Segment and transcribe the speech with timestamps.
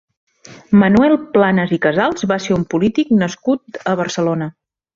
[0.83, 4.49] Manuel Planas i Casals va ser un polític nascut a Barcelona.